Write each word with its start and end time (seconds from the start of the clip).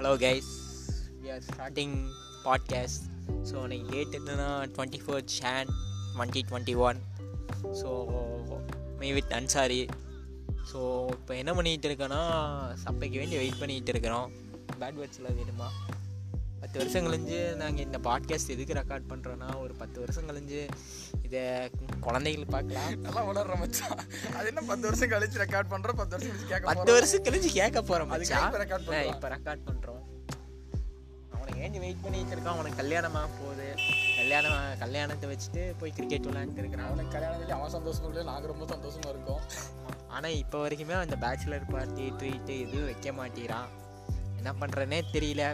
Hello 0.00 0.12
guys 0.16 0.46
we 1.22 1.30
are 1.30 1.42
starting 1.42 2.08
podcast 2.44 3.02
so 3.42 3.66
நீங்கள் 3.66 3.90
date 3.90 4.22
என்னன்னா 4.22 4.46
twenty 4.76 5.00
four 5.06 5.20
Jan 5.20 5.66
twenty 6.16 6.40
twenty 6.50 6.76
one 6.76 6.98
so 7.72 7.90
me 8.98 9.12
with 9.12 9.32
Ansari 9.32 9.88
so 10.72 11.06
இப்போ 11.06 11.36
என்ன 11.36 11.52
பண்ணிகிட்டு 11.52 11.88
இருக்கேன்னா 11.90 12.20
சப்பைக்கு 12.84 13.18
வேண்டி 13.18 13.36
வெயிட் 13.36 13.60
பண்ணிகிட்டு 13.60 13.88
இருக்கிறோம். 13.88 14.30
பேட் 14.80 14.94
வேர்ட்ஸில் 14.94 15.34
வேணுமா? 15.34 15.68
பத்து 16.62 16.76
வருஷம் 16.80 17.04
கழிஞ்சு 17.06 17.38
நாங்கள் 17.60 17.84
இந்த 17.86 17.98
பாட்காஸ்ட் 18.06 18.52
எதுக்கு 18.54 18.76
ரெக்கார்ட் 18.78 19.06
பண்ணுறோன்னா 19.12 19.48
ஒரு 19.62 19.72
பத்து 19.82 19.98
வருஷம் 20.02 20.26
கழிஞ்சு 20.30 20.60
இதை 21.26 21.42
குழந்தைகள் 22.06 22.52
பார்க்கலாம். 22.54 22.90
நல்லா 23.06 23.22
வளர்ற 23.28 23.54
மச்சான். 23.62 24.00
அது 24.38 24.46
என்ன 24.50 24.62
பத்து 24.70 24.84
வருஷம் 24.88 25.12
கழிச்சு 25.12 25.40
ரெக்கார்ட் 25.44 25.70
பண்றோம் 25.72 25.98
பத்து 26.00 26.14
வருஷம் 26.16 26.32
கழிச்சு 26.32 26.50
கேட்க 26.52 26.68
பத்து 26.72 26.92
வருஷம் 26.98 27.24
கழிஞ்சு 27.28 27.50
கேட்க 27.58 27.82
போகிறோம் 27.90 28.12
அதுக்காக 28.16 28.44
இப்ப 28.50 28.60
record 28.64 28.84
பண்றோம். 28.88 29.10
இப்போ 29.14 29.30
ரெக்கார்ட் 29.36 29.64
பண்ணுறோம் 29.68 30.02
அவனுக்கு 31.36 31.62
ஏண்டி 31.66 31.82
வெயிட் 31.84 32.04
பண்ணிட்டு 32.04 32.34
இருக்கான் 32.36 32.56
அவனுக்கு 32.56 32.80
கல்யாணமாக 32.82 33.28
போகுது. 33.40 33.68
கல்யாணம் 34.20 34.78
கல்யாணத்தை 34.84 35.26
வச்சுட்டு 35.32 35.62
போய் 35.80 35.96
கிரிக்கெட் 35.98 36.28
விளையாண்டுட்டு 36.30 36.62
இருக்கிறான். 36.64 36.88
அவனுக்கு 36.90 37.14
கல்யாணம் 37.16 37.40
சொல்லி 37.40 37.58
அவன் 37.58 37.74
சந்தோஷமா 37.78 38.10
இல்லை 38.12 38.24
நாங்க 38.32 38.46
ரொம்ப 38.52 38.66
சந்தோஷமா 38.74 39.10
இருக்கோம். 39.14 39.42
ஆனால் 40.16 40.38
இப்போ 40.42 40.58
வரைக்குமே 40.66 40.96
அந்த 41.04 41.18
பேச்சுலர் 41.26 41.70
பார்ட்டி 41.74 42.06
ட்ரீட்டு 42.20 42.54
எதுவும் 42.66 42.88
வைக்க 42.92 43.10
மாட்டேறான் 43.20 43.68
என்ன 44.40 44.52
பண்ணுறேனே 44.60 44.98
தெரியல. 45.14 45.44